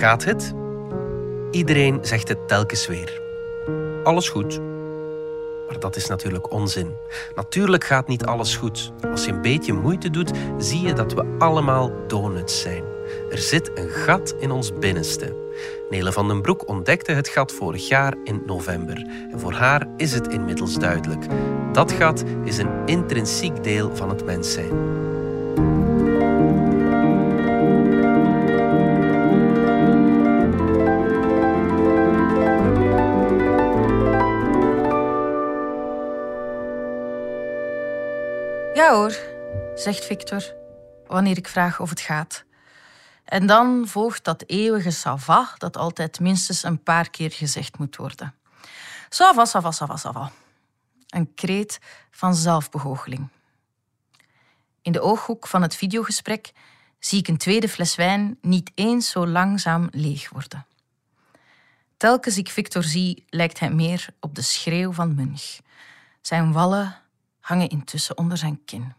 Gaat 0.00 0.24
het? 0.24 0.54
Iedereen 1.50 1.98
zegt 2.02 2.28
het 2.28 2.48
telkens 2.48 2.86
weer. 2.86 3.20
Alles 4.04 4.28
goed. 4.28 4.60
Maar 5.68 5.78
dat 5.78 5.96
is 5.96 6.06
natuurlijk 6.06 6.52
onzin. 6.52 6.96
Natuurlijk 7.34 7.84
gaat 7.84 8.08
niet 8.08 8.24
alles 8.24 8.56
goed. 8.56 8.92
Als 9.10 9.24
je 9.24 9.32
een 9.32 9.42
beetje 9.42 9.72
moeite 9.72 10.10
doet, 10.10 10.30
zie 10.58 10.80
je 10.80 10.92
dat 10.92 11.12
we 11.12 11.36
allemaal 11.38 11.92
donuts 12.06 12.60
zijn. 12.60 12.82
Er 13.30 13.38
zit 13.38 13.70
een 13.74 13.88
gat 13.88 14.34
in 14.38 14.50
ons 14.50 14.78
binnenste. 14.78 15.36
Nele 15.90 16.12
van 16.12 16.28
den 16.28 16.42
Broek 16.42 16.68
ontdekte 16.68 17.12
het 17.12 17.28
gat 17.28 17.52
vorig 17.52 17.88
jaar 17.88 18.14
in 18.24 18.42
november. 18.46 19.06
En 19.30 19.40
voor 19.40 19.52
haar 19.52 19.86
is 19.96 20.12
het 20.12 20.28
inmiddels 20.28 20.74
duidelijk. 20.74 21.26
Dat 21.72 21.92
gat 21.92 22.24
is 22.44 22.58
een 22.58 22.86
intrinsiek 22.86 23.64
deel 23.64 23.96
van 23.96 24.08
het 24.08 24.24
mens 24.24 24.52
zijn. 24.52 24.99
Ja 38.80 38.94
hoor, 38.94 39.18
zegt 39.74 40.04
Victor, 40.04 40.54
wanneer 41.06 41.36
ik 41.36 41.48
vraag 41.48 41.80
of 41.80 41.90
het 41.90 42.00
gaat. 42.00 42.44
En 43.24 43.46
dan 43.46 43.88
volgt 43.88 44.24
dat 44.24 44.44
eeuwige 44.46 44.90
sava 44.90 45.54
dat 45.58 45.76
altijd 45.76 46.20
minstens 46.20 46.62
een 46.62 46.82
paar 46.82 47.10
keer 47.10 47.30
gezegd 47.30 47.78
moet 47.78 47.96
worden. 47.96 48.34
Sava, 49.08 49.44
sava, 49.44 49.70
sava, 49.70 49.96
sava. 49.96 50.32
Een 51.08 51.34
kreet 51.34 51.78
van 52.10 52.34
zelfbegoocheling. 52.34 53.28
In 54.82 54.92
de 54.92 55.00
ooghoek 55.00 55.46
van 55.46 55.62
het 55.62 55.74
videogesprek 55.74 56.52
zie 56.98 57.18
ik 57.18 57.28
een 57.28 57.38
tweede 57.38 57.68
fles 57.68 57.94
wijn 57.94 58.38
niet 58.40 58.70
eens 58.74 59.10
zo 59.10 59.26
langzaam 59.26 59.88
leeg 59.90 60.30
worden. 60.30 60.66
Telkens 61.96 62.36
ik 62.36 62.48
Victor 62.48 62.82
zie, 62.82 63.24
lijkt 63.28 63.58
hij 63.58 63.70
meer 63.70 64.08
op 64.20 64.34
de 64.34 64.42
schreeuw 64.42 64.92
van 64.92 65.14
Munch. 65.14 65.58
Zijn 66.20 66.52
wallen 66.52 67.00
hangen 67.40 67.68
intussen 67.68 68.18
onder 68.18 68.38
zijn 68.38 68.64
kin. 68.64 68.94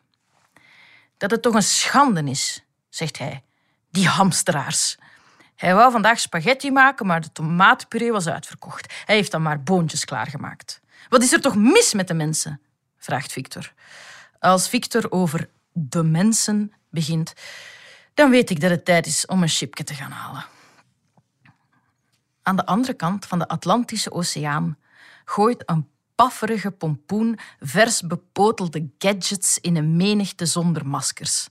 Dat 1.17 1.31
het 1.31 1.41
toch 1.41 1.53
een 1.53 1.63
schande 1.63 2.23
is, 2.23 2.63
zegt 2.89 3.17
hij. 3.17 3.43
Die 3.89 4.07
hamsteraars. 4.07 4.97
Hij 5.55 5.75
wou 5.75 5.91
vandaag 5.91 6.19
spaghetti 6.19 6.71
maken, 6.71 7.05
maar 7.05 7.21
de 7.21 7.31
tomatenpuree 7.31 8.11
was 8.11 8.27
uitverkocht. 8.27 8.93
Hij 9.05 9.15
heeft 9.15 9.31
dan 9.31 9.41
maar 9.41 9.63
boontjes 9.63 10.05
klaargemaakt. 10.05 10.81
Wat 11.09 11.23
is 11.23 11.33
er 11.33 11.41
toch 11.41 11.55
mis 11.55 11.93
met 11.93 12.07
de 12.07 12.13
mensen? 12.13 12.61
vraagt 12.97 13.31
Victor. 13.31 13.73
Als 14.39 14.69
Victor 14.69 15.11
over 15.11 15.49
de 15.71 16.03
mensen 16.03 16.73
begint, 16.89 17.33
dan 18.13 18.29
weet 18.29 18.49
ik 18.49 18.61
dat 18.61 18.69
het 18.69 18.85
tijd 18.85 19.05
is 19.05 19.25
om 19.25 19.41
een 19.41 19.47
chipje 19.47 19.83
te 19.83 19.93
gaan 19.93 20.11
halen. 20.11 20.45
Aan 22.43 22.55
de 22.55 22.65
andere 22.65 22.93
kant 22.93 23.25
van 23.25 23.39
de 23.39 23.47
Atlantische 23.47 24.11
Oceaan 24.11 24.77
gooit 25.25 25.63
een 25.65 25.89
pafferige 26.21 26.71
pompoen 26.71 27.39
vers 27.59 28.01
bepotelde 28.01 28.89
gadgets 28.97 29.59
in 29.59 29.75
een 29.75 29.95
menigte 29.95 30.45
zonder 30.45 30.87
maskers. 30.87 31.47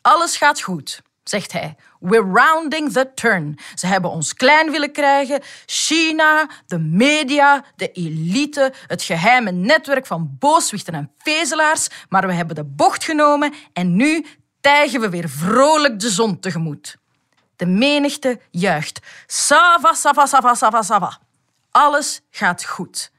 Alles 0.00 0.36
gaat 0.36 0.60
goed, 0.60 1.02
zegt 1.22 1.52
hij. 1.52 1.76
We're 2.00 2.32
rounding 2.32 2.92
the 2.92 3.10
turn. 3.14 3.58
Ze 3.74 3.86
hebben 3.86 4.10
ons 4.10 4.34
klein 4.34 4.70
willen 4.70 4.92
krijgen. 4.92 5.42
China, 5.66 6.48
de 6.66 6.78
media, 6.78 7.64
de 7.76 7.92
elite, 7.92 8.72
het 8.86 9.02
geheime 9.02 9.50
netwerk 9.50 10.06
van 10.06 10.36
booswichten 10.38 10.94
en 10.94 11.12
vezelaars. 11.18 11.88
Maar 12.08 12.26
we 12.26 12.32
hebben 12.32 12.56
de 12.56 12.64
bocht 12.64 13.04
genomen 13.04 13.54
en 13.72 13.96
nu 13.96 14.26
tijgen 14.60 15.00
we 15.00 15.08
weer 15.08 15.28
vrolijk 15.28 16.00
de 16.00 16.10
zon 16.10 16.40
tegemoet. 16.40 16.96
De 17.56 17.66
menigte 17.66 18.40
juicht. 18.50 19.00
Sava, 19.26 19.94
sava, 19.94 20.26
sava, 20.26 20.54
sava, 20.54 20.82
sava. 20.82 21.18
Alles 21.70 22.20
gaat 22.30 22.64
goed. 22.64 23.14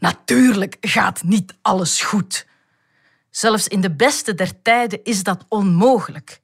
Natuurlijk 0.00 0.76
gaat 0.80 1.22
niet 1.22 1.54
alles 1.62 2.02
goed. 2.02 2.46
Zelfs 3.30 3.68
in 3.68 3.80
de 3.80 3.94
beste 3.94 4.34
der 4.34 4.62
tijden 4.62 5.04
is 5.04 5.22
dat 5.22 5.44
onmogelijk. 5.48 6.40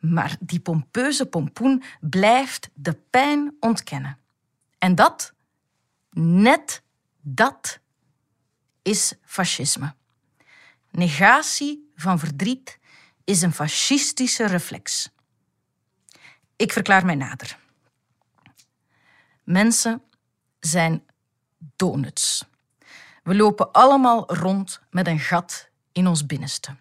Maar 0.00 0.36
die 0.40 0.60
pompeuze 0.60 1.26
pompoen 1.26 1.82
blijft 2.00 2.70
de 2.74 2.94
pijn 3.10 3.56
ontkennen. 3.60 4.18
En 4.78 4.94
dat, 4.94 5.34
net 6.10 6.82
dat, 7.20 7.80
is 8.82 9.14
fascisme. 9.22 9.94
Negatie 10.90 11.90
van 11.96 12.18
verdriet 12.18 12.78
is 13.24 13.42
een 13.42 13.52
fascistische 13.52 14.46
reflex. 14.46 15.10
Ik 16.56 16.72
verklaar 16.72 17.04
mij 17.04 17.14
nader. 17.14 17.58
Mensen 19.44 20.02
zijn 20.60 21.04
donuts. 21.58 22.44
We 23.26 23.34
lopen 23.34 23.72
allemaal 23.72 24.34
rond 24.34 24.80
met 24.90 25.06
een 25.06 25.18
gat 25.18 25.68
in 25.92 26.06
ons 26.06 26.26
binnenste. 26.26 26.76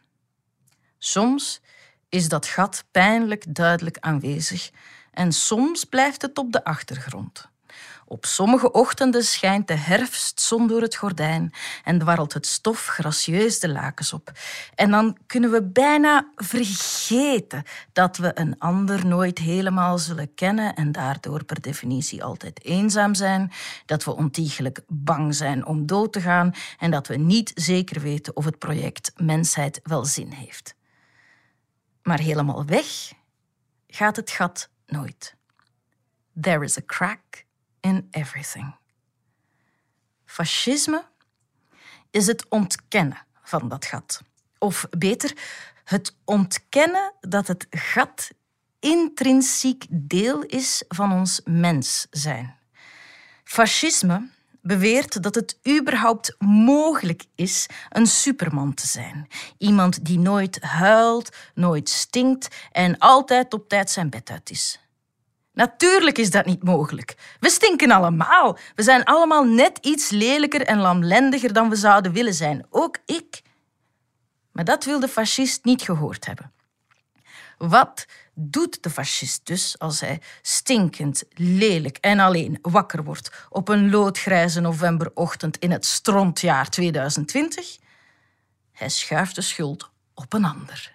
Soms 0.97 1.61
is 2.09 2.29
dat 2.29 2.45
gat 2.45 2.83
pijnlijk 2.91 3.55
duidelijk 3.55 3.97
aanwezig 3.99 4.71
en 5.11 5.31
soms 5.31 5.83
blijft 5.83 6.21
het 6.21 6.37
op 6.37 6.51
de 6.51 6.63
achtergrond. 6.63 7.49
Op 8.07 8.25
sommige 8.25 8.71
ochtenden 8.71 9.23
schijnt 9.23 9.67
de 9.67 9.75
herfstzon 9.75 10.67
door 10.67 10.81
het 10.81 10.95
gordijn 10.95 11.53
en 11.83 11.99
dwarrelt 11.99 12.33
het 12.33 12.45
stof 12.45 12.85
gracieus 12.85 13.59
de 13.59 13.69
lakens 13.69 14.13
op. 14.13 14.31
En 14.75 14.91
dan 14.91 15.17
kunnen 15.25 15.51
we 15.51 15.63
bijna 15.63 16.31
vergeten 16.35 17.63
dat 17.93 18.17
we 18.17 18.39
een 18.39 18.59
ander 18.59 19.05
nooit 19.05 19.37
helemaal 19.37 19.97
zullen 19.97 20.33
kennen 20.33 20.75
en 20.75 20.91
daardoor 20.91 21.43
per 21.43 21.61
definitie 21.61 22.23
altijd 22.23 22.63
eenzaam 22.63 23.13
zijn, 23.13 23.51
dat 23.85 24.03
we 24.03 24.15
ontiegelijk 24.15 24.81
bang 24.87 25.35
zijn 25.35 25.65
om 25.65 25.85
dood 25.85 26.13
te 26.13 26.21
gaan 26.21 26.53
en 26.79 26.91
dat 26.91 27.07
we 27.07 27.15
niet 27.15 27.51
zeker 27.55 28.01
weten 28.01 28.35
of 28.35 28.45
het 28.45 28.59
project 28.59 29.11
mensheid 29.15 29.79
wel 29.83 30.05
zin 30.05 30.31
heeft. 30.31 30.75
Maar 32.03 32.19
helemaal 32.19 32.65
weg 32.65 33.13
gaat 33.87 34.15
het 34.15 34.31
gat 34.31 34.69
nooit. 34.85 35.35
There 36.41 36.63
is 36.63 36.77
a 36.77 36.81
crack 36.85 37.44
in 37.85 38.07
everything. 38.11 38.75
Fascisme 40.25 41.05
is 42.11 42.27
het 42.27 42.45
ontkennen 42.49 43.25
van 43.43 43.69
dat 43.69 43.85
gat. 43.85 44.21
Of 44.57 44.87
beter, 44.97 45.37
het 45.83 46.15
ontkennen 46.23 47.13
dat 47.19 47.47
het 47.47 47.67
gat 47.69 48.31
intrinsiek 48.79 49.85
deel 49.89 50.41
is 50.41 50.83
van 50.87 51.11
ons 51.11 51.41
mens 51.43 52.07
zijn. 52.09 52.55
Fascisme 53.43 54.29
beweert 54.61 55.23
dat 55.23 55.35
het 55.35 55.59
überhaupt 55.67 56.35
mogelijk 56.39 57.25
is 57.35 57.65
een 57.89 58.07
superman 58.07 58.73
te 58.73 58.87
zijn. 58.87 59.27
Iemand 59.57 60.05
die 60.05 60.19
nooit 60.19 60.61
huilt, 60.61 61.35
nooit 61.53 61.89
stinkt 61.89 62.55
en 62.71 62.97
altijd 62.97 63.53
op 63.53 63.69
tijd 63.69 63.89
zijn 63.89 64.09
bed 64.09 64.29
uit 64.29 64.49
is. 64.49 64.84
Natuurlijk 65.55 66.17
is 66.17 66.31
dat 66.31 66.45
niet 66.45 66.63
mogelijk. 66.63 67.35
We 67.39 67.49
stinken 67.49 67.91
allemaal. 67.91 68.57
We 68.75 68.83
zijn 68.83 69.03
allemaal 69.03 69.43
net 69.43 69.77
iets 69.81 70.09
lelijker 70.09 70.61
en 70.61 70.77
lamlendiger 70.77 71.53
dan 71.53 71.69
we 71.69 71.75
zouden 71.75 72.11
willen 72.11 72.33
zijn. 72.33 72.65
Ook 72.69 72.97
ik. 73.05 73.41
Maar 74.51 74.65
dat 74.65 74.83
wil 74.83 74.99
de 74.99 75.07
fascist 75.07 75.63
niet 75.63 75.81
gehoord 75.81 76.25
hebben. 76.25 76.51
Wat 77.57 78.05
doet 78.33 78.83
de 78.83 78.89
fascist 78.89 79.45
dus 79.45 79.79
als 79.79 79.99
hij 79.99 80.21
stinkend, 80.41 81.23
lelijk 81.33 81.97
en 81.97 82.19
alleen 82.19 82.59
wakker 82.61 83.03
wordt 83.03 83.31
op 83.49 83.69
een 83.69 83.89
loodgrijze 83.89 84.59
novemberochtend 84.59 85.57
in 85.57 85.71
het 85.71 85.85
strontjaar 85.85 86.69
2020? 86.69 87.77
Hij 88.71 88.89
schuift 88.89 89.35
de 89.35 89.41
schuld 89.41 89.89
op 90.13 90.33
een 90.33 90.45
ander 90.45 90.94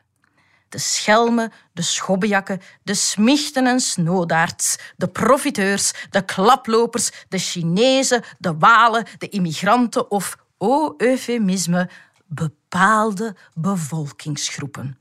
de 0.71 0.79
schelmen, 0.79 1.53
de 1.73 1.83
schobbejakken, 1.83 2.61
de 2.83 2.95
smichten 2.95 3.67
en 3.67 3.81
snoodaards, 3.81 4.79
de 4.97 5.09
profiteurs, 5.09 5.93
de 6.11 6.25
klaplopers, 6.25 7.11
de 7.29 7.39
Chinezen, 7.39 8.25
de 8.39 8.57
Walen, 8.59 9.07
de 9.19 9.29
immigranten 9.29 10.11
of, 10.11 10.37
o 10.59 10.95
eufemisme, 10.97 11.91
bepaalde 12.27 13.37
bevolkingsgroepen. 13.55 14.99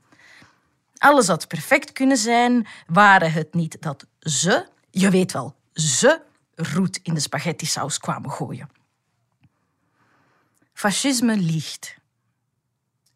Alles 0.98 1.26
had 1.26 1.48
perfect 1.48 1.92
kunnen 1.92 2.16
zijn, 2.16 2.66
waren 2.86 3.32
het 3.32 3.54
niet 3.54 3.82
dat 3.82 4.06
ze, 4.18 4.66
je 4.90 5.10
weet 5.10 5.32
wel, 5.32 5.54
ze, 5.72 6.22
roet 6.54 7.00
in 7.02 7.14
de 7.14 7.20
spaghetti-saus 7.20 7.98
kwamen 7.98 8.30
gooien. 8.30 8.70
Fascisme 10.72 11.36
liegt. 11.36 11.96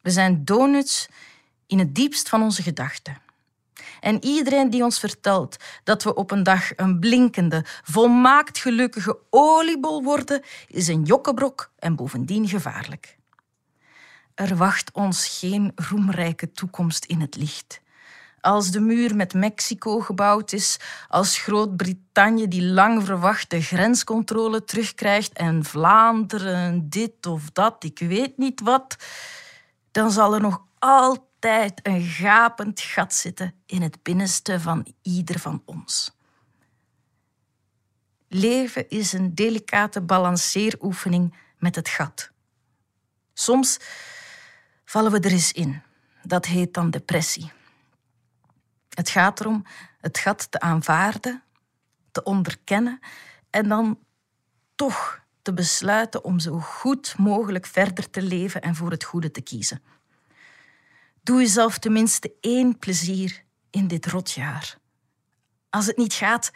We 0.00 0.10
zijn 0.10 0.44
donuts 0.44 1.08
in 1.74 1.80
het 1.80 1.94
diepst 1.94 2.28
van 2.28 2.42
onze 2.42 2.62
gedachten. 2.62 3.16
En 4.00 4.24
iedereen 4.24 4.70
die 4.70 4.84
ons 4.84 4.98
vertelt 4.98 5.56
dat 5.84 6.02
we 6.02 6.14
op 6.14 6.30
een 6.30 6.42
dag 6.42 6.76
een 6.76 6.98
blinkende, 6.98 7.64
volmaakt 7.82 8.58
gelukkige 8.58 9.18
oliebol 9.30 10.02
worden, 10.02 10.42
is 10.68 10.88
een 10.88 11.02
jokkebrok 11.02 11.70
en 11.78 11.96
bovendien 11.96 12.48
gevaarlijk. 12.48 13.18
Er 14.34 14.56
wacht 14.56 14.90
ons 14.92 15.38
geen 15.38 15.72
roemrijke 15.74 16.52
toekomst 16.52 17.04
in 17.04 17.20
het 17.20 17.36
licht. 17.36 17.80
Als 18.40 18.70
de 18.70 18.80
muur 18.80 19.16
met 19.16 19.34
Mexico 19.34 20.00
gebouwd 20.00 20.52
is, 20.52 20.78
als 21.08 21.38
Groot-Brittannië 21.38 22.48
die 22.48 22.64
lang 22.64 23.04
verwachte 23.04 23.60
grenscontrole 23.60 24.64
terugkrijgt 24.64 25.32
en 25.32 25.64
Vlaanderen 25.64 26.88
dit 26.88 27.26
of 27.26 27.50
dat, 27.52 27.84
ik 27.84 27.98
weet 27.98 28.38
niet 28.38 28.60
wat, 28.60 28.96
dan 29.90 30.10
zal 30.10 30.34
er 30.34 30.40
nog 30.40 30.62
altijd 30.78 31.32
een 31.82 32.02
gapend 32.02 32.81
gat 32.81 33.14
zitten 33.14 33.55
in 33.67 33.82
het 33.82 34.02
binnenste 34.02 34.61
van 34.61 34.94
ieder 35.02 35.38
van 35.38 35.62
ons. 35.64 36.17
Leven 38.29 38.88
is 38.88 39.12
een 39.12 39.35
delicate 39.35 40.00
balanceeroefening 40.00 41.35
met 41.58 41.75
het 41.75 41.88
gat. 41.88 42.31
Soms 43.32 43.79
vallen 44.85 45.12
we 45.12 45.20
er 45.20 45.31
eens 45.31 45.52
in. 45.52 45.82
Dat 46.23 46.46
heet 46.46 46.75
dan 46.75 46.91
depressie. 46.91 47.52
Het 48.88 49.11
gaat 49.11 49.41
erom 49.41 49.64
het 50.00 50.19
gat 50.19 50.50
te 50.50 50.61
aanvaarden, 50.61 51.43
te 52.11 52.23
onderkennen 52.23 52.99
en 53.50 53.69
dan 53.69 53.99
toch 54.75 55.20
te 55.43 55.55
besluiten 55.55 56.25
om 56.25 56.38
zo 56.38 56.58
goed 56.58 57.14
mogelijk 57.19 57.67
verder 57.67 58.11
te 58.11 58.23
leven 58.23 58.62
en 58.62 58.75
voor 58.75 58.91
het 58.91 59.05
goede 59.05 59.31
te 59.31 59.41
kiezen. 59.41 59.82
Doe 61.24 61.40
jezelf 61.40 61.78
tenminste 61.78 62.34
één 62.40 62.78
plezier 62.78 63.44
in 63.70 63.86
dit 63.86 64.06
rotjaar. 64.06 64.78
Als 65.70 65.86
het 65.86 65.96
niet 65.96 66.12
gaat, 66.12 66.52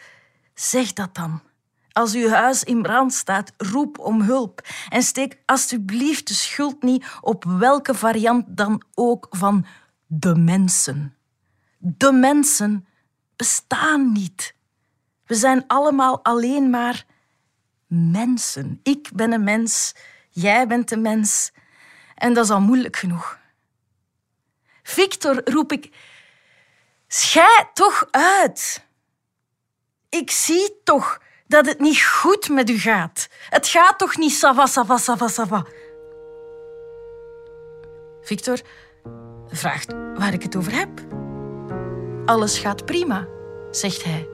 zeg 0.55 0.93
dat 0.93 1.15
dan. 1.15 1.43
Als 1.93 2.15
uw 2.15 2.29
huis 2.29 2.65
in 2.65 2.83
brand 2.83 3.13
staat, 3.13 3.53
roep 3.57 3.99
om 3.99 4.23
hulp 4.23 4.67
en 4.89 5.03
steek 5.03 5.39
alsjeblieft 5.47 6.29
de 6.29 6.35
schuld 6.35 6.83
niet 6.83 7.07
op 7.21 7.45
welke 7.45 7.95
variant 7.95 8.45
dan 8.49 8.83
ook 8.95 9.27
van 9.31 9.67
de 10.07 10.35
mensen. 10.35 11.17
De 11.79 12.13
mensen 12.13 12.87
bestaan 13.37 14.13
niet. 14.13 14.55
We 15.27 15.35
zijn 15.35 15.65
allemaal 15.67 16.25
alleen 16.25 16.71
maar 16.71 17.05
mensen. 17.87 18.81
Ik 18.83 19.11
ben 19.15 19.33
een 19.33 19.45
mens, 19.45 19.95
jij 20.31 20.67
bent 20.67 20.91
een 20.91 21.03
mens. 21.03 21.53
En 22.15 22.35
dat 22.35 22.45
is 22.45 22.51
al 22.51 22.61
moeilijk 22.61 22.97
genoeg. 22.97 23.38
Victor, 24.89 25.41
roep 25.45 25.73
ik, 25.73 25.91
schij 27.09 27.71
toch 27.75 28.07
uit. 28.11 28.87
Ik 30.09 30.31
zie 30.31 30.81
toch 30.85 31.19
dat 31.47 31.67
het 31.67 31.81
niet 31.81 32.03
goed 32.03 32.49
met 32.49 32.71
u 32.71 32.79
gaat. 32.79 33.29
Het 33.49 33.69
gaat 33.69 33.99
toch 33.99 34.17
niet 34.17 34.33
sava, 34.33 34.67
sava, 34.67 34.97
sava, 34.97 35.29
sava. 35.29 35.65
Victor 38.23 38.61
vraagt 39.49 39.93
waar 40.15 40.33
ik 40.33 40.43
het 40.43 40.57
over 40.57 40.73
heb. 40.73 40.91
Alles 42.25 42.59
gaat 42.59 42.85
prima, 42.85 43.27
zegt 43.71 44.05
hij. 44.05 44.29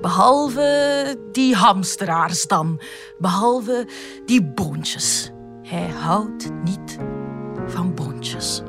Behalve 0.00 1.18
die 1.32 1.54
hamsteraars 1.54 2.46
dan. 2.46 2.80
Behalve 3.18 3.88
die 4.26 4.42
boontjes. 4.44 5.30
Hij 5.62 5.88
houdt 5.88 6.50
niet 6.62 6.98
van 7.66 7.94
boontjes. 7.94 8.62